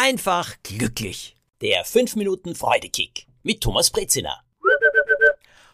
[0.00, 1.36] einfach glücklich.
[1.60, 4.42] Der 5 Minuten Freudekick mit Thomas Brezina.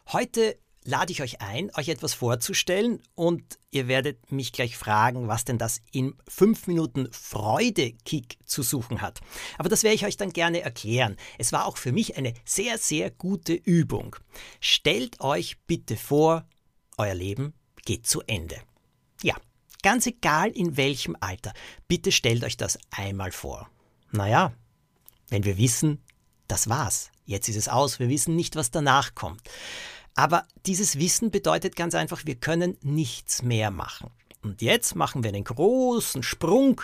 [0.09, 5.45] Heute lade ich euch ein, euch etwas vorzustellen und ihr werdet mich gleich fragen, was
[5.45, 9.20] denn das in 5 Minuten Freudekick zu suchen hat.
[9.59, 11.16] Aber das werde ich euch dann gerne erklären.
[11.38, 14.16] Es war auch für mich eine sehr, sehr gute Übung.
[14.58, 16.45] Stellt euch bitte vor,
[16.98, 17.54] euer Leben
[17.84, 18.56] geht zu Ende.
[19.22, 19.36] Ja,
[19.84, 21.52] ganz egal in welchem Alter.
[21.86, 23.70] Bitte stellt euch das einmal vor.
[24.16, 24.52] Naja,
[25.29, 26.02] wenn wir wissen,
[26.48, 29.43] das war's, jetzt ist es aus, wir wissen nicht, was danach kommt.
[30.15, 34.10] Aber dieses Wissen bedeutet ganz einfach, wir können nichts mehr machen.
[34.43, 36.80] Und jetzt machen wir einen großen Sprung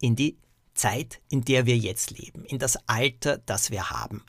[0.00, 0.38] in die
[0.74, 4.24] Zeit, in der wir jetzt leben, in das Alter, das wir haben.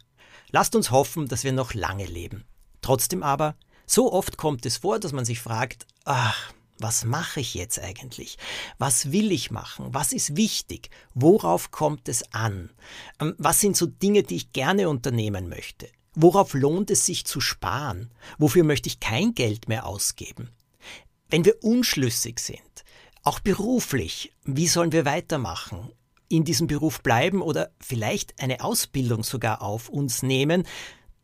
[0.52, 2.44] Lasst uns hoffen, dass wir noch lange leben.
[2.82, 7.54] Trotzdem aber, so oft kommt es vor, dass man sich fragt, ach, was mache ich
[7.54, 8.38] jetzt eigentlich?
[8.78, 9.88] Was will ich machen?
[9.94, 10.90] Was ist wichtig?
[11.14, 12.70] Worauf kommt es an?
[13.20, 15.88] Ähm, was sind so Dinge, die ich gerne unternehmen möchte?
[16.16, 18.12] Worauf lohnt es sich zu sparen?
[18.38, 20.50] Wofür möchte ich kein Geld mehr ausgeben?
[21.30, 22.62] Wenn wir unschlüssig sind,
[23.24, 25.92] auch beruflich, wie sollen wir weitermachen?
[26.28, 30.66] In diesem Beruf bleiben oder vielleicht eine Ausbildung sogar auf uns nehmen?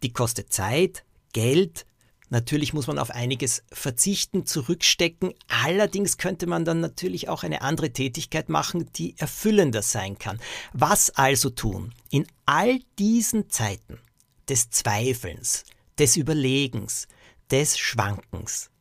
[0.04, 1.86] Die kostet Zeit, Geld,
[2.32, 5.34] Natürlich muss man auf einiges verzichten, zurückstecken.
[5.50, 10.40] Allerdings könnte man dann natürlich auch eine andere Tätigkeit machen, die erfüllender sein kann.
[10.72, 11.94] Was also tun?
[12.10, 14.00] In all diesen Zeiten
[14.48, 15.66] des Zweifelns,
[16.00, 17.10] des Überlegens,
[17.52, 18.72] des Schwankens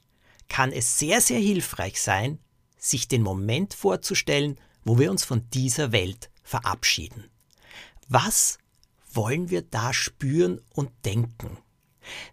[0.49, 2.39] kann es sehr, sehr hilfreich sein,
[2.79, 7.29] sich den Moment vorzustellen, wo wir uns von dieser Welt verabschieden.
[8.07, 8.59] Was
[9.13, 11.59] wollen wir da spüren und denken?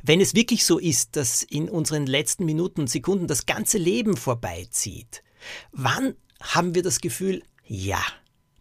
[0.04, 4.18] Wenn es wirklich so ist, dass in unseren letzten Minuten und Sekunden das ganze Leben
[4.18, 5.24] vorbeizieht,
[5.72, 8.02] wann haben wir das Gefühl, ja,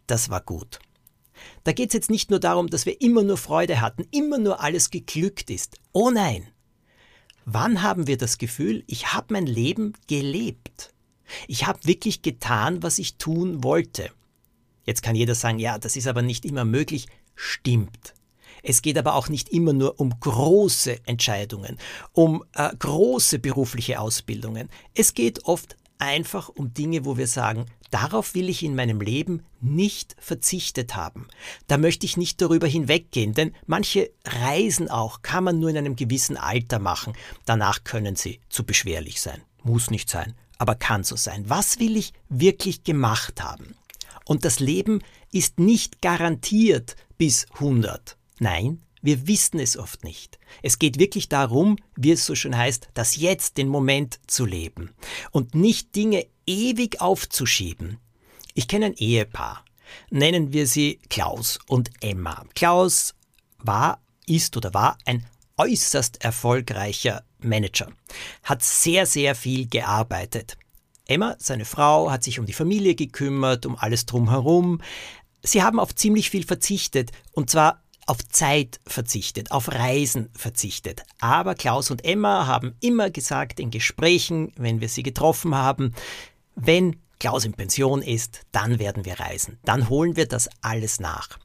[0.07, 0.79] das war gut?
[1.63, 4.61] Da geht es jetzt nicht nur darum, dass wir immer nur Freude hatten, immer nur
[4.61, 5.77] alles geglückt ist.
[5.91, 6.47] Oh nein!
[7.45, 10.93] Wann haben wir das Gefühl, ich habe mein Leben gelebt?
[11.47, 14.11] Ich habe wirklich getan, was ich tun wollte.
[14.85, 17.07] Jetzt kann jeder sagen, ja, das ist aber nicht immer möglich.
[17.35, 18.13] Stimmt.
[18.69, 21.77] Es geht aber auch nicht immer nur um große Entscheidungen,
[22.11, 24.67] um äh, große berufliche Ausbildungen.
[24.93, 29.43] Es geht oft einfach um Dinge, wo wir sagen, darauf will ich in meinem Leben
[29.61, 31.29] nicht verzichtet haben.
[31.67, 35.95] Da möchte ich nicht darüber hinweggehen, denn manche Reisen auch kann man nur in einem
[35.95, 37.13] gewissen Alter machen.
[37.45, 39.41] Danach können sie zu beschwerlich sein.
[39.63, 41.49] Muss nicht sein, aber kann so sein.
[41.49, 43.77] Was will ich wirklich gemacht haben?
[44.25, 44.99] Und das Leben
[45.31, 48.16] ist nicht garantiert bis 100.
[48.39, 50.39] Nein, wir wissen es oft nicht.
[50.63, 54.91] Es geht wirklich darum, wie es so schön heißt, das Jetzt, den Moment zu leben
[55.31, 57.99] und nicht Dinge ewig aufzuschieben.
[58.53, 59.63] Ich kenne ein Ehepaar.
[60.09, 62.43] Nennen wir sie Klaus und Emma.
[62.55, 63.15] Klaus
[63.59, 65.25] war, ist oder war ein
[65.57, 67.91] äußerst erfolgreicher Manager,
[68.43, 70.57] hat sehr, sehr viel gearbeitet.
[71.07, 74.81] Emma, seine Frau, hat sich um die Familie gekümmert, um alles drumherum.
[75.41, 81.03] Sie haben auf ziemlich viel verzichtet, und zwar auf Zeit verzichtet, auf Reisen verzichtet.
[81.19, 85.93] Aber Klaus und Emma haben immer gesagt in Gesprächen, wenn wir sie getroffen haben,
[86.55, 89.59] wenn Klaus in Pension ist, dann werden wir reisen.
[89.63, 91.37] Dann holen wir das alles nach.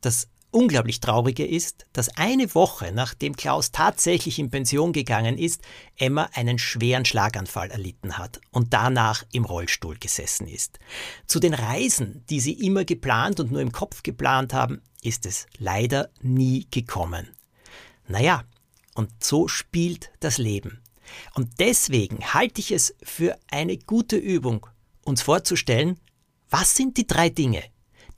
[0.00, 5.62] Das unglaublich Traurige ist, dass eine Woche nachdem Klaus tatsächlich in Pension gegangen ist,
[5.96, 10.78] Emma einen schweren Schlaganfall erlitten hat und danach im Rollstuhl gesessen ist.
[11.26, 15.46] Zu den Reisen, die sie immer geplant und nur im Kopf geplant haben, ist es
[15.58, 17.28] leider nie gekommen.
[18.06, 18.44] Naja,
[18.94, 20.80] und so spielt das Leben.
[21.34, 24.66] Und deswegen halte ich es für eine gute Übung,
[25.04, 25.98] uns vorzustellen,
[26.50, 27.62] was sind die drei Dinge,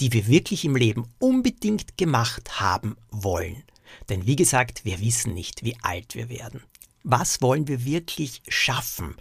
[0.01, 3.63] die wir wirklich im Leben unbedingt gemacht haben wollen.
[4.09, 6.63] Denn wie gesagt, wir wissen nicht, wie alt wir werden.
[7.05, 9.17] Was wollen wir wirklich schaffen?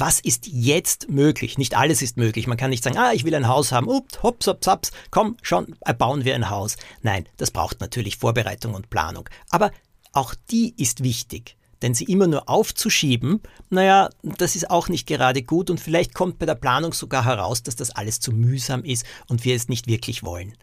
[0.00, 1.58] Was ist jetzt möglich?
[1.58, 2.46] Nicht alles ist möglich.
[2.46, 5.36] Man kann nicht sagen, ah, ich will ein Haus haben, ups, hops, hops, hops, komm,
[5.42, 6.76] schon, bauen wir ein Haus.
[7.02, 9.28] Nein, das braucht natürlich Vorbereitung und Planung.
[9.50, 9.70] Aber
[10.12, 11.56] auch die ist wichtig.
[11.82, 13.40] Denn sie immer nur aufzuschieben,
[13.70, 17.62] naja, das ist auch nicht gerade gut und vielleicht kommt bei der Planung sogar heraus,
[17.62, 20.54] dass das alles zu mühsam ist und wir es nicht wirklich wollen.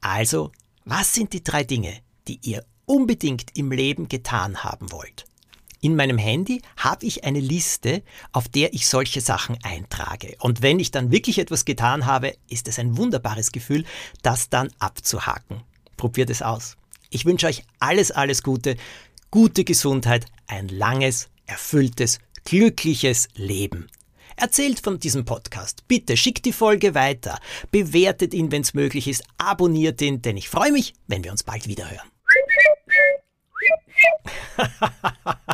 [0.00, 0.52] Also,
[0.86, 1.92] was sind die drei Dinge,
[2.28, 5.26] die ihr unbedingt im Leben getan haben wollt?
[5.84, 8.02] In meinem Handy habe ich eine Liste,
[8.32, 10.34] auf der ich solche Sachen eintrage.
[10.40, 13.84] Und wenn ich dann wirklich etwas getan habe, ist es ein wunderbares Gefühl,
[14.22, 15.60] das dann abzuhaken.
[15.98, 16.78] Probiert es aus.
[17.10, 18.78] Ich wünsche euch alles, alles Gute,
[19.30, 23.88] gute Gesundheit, ein langes, erfülltes, glückliches Leben.
[24.36, 25.86] Erzählt von diesem Podcast.
[25.86, 27.38] Bitte schickt die Folge weiter.
[27.70, 29.22] Bewertet ihn, wenn es möglich ist.
[29.36, 32.10] Abonniert ihn, denn ich freue mich, wenn wir uns bald wieder hören.